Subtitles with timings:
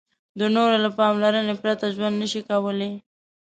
[0.39, 2.93] د نورو له پاملرنې پرته ژوند نشي کولای.